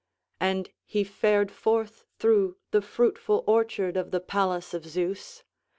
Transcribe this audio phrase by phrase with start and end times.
[0.39, 5.43] And he fared forth through the fruitful orchard of the palace of Zeus.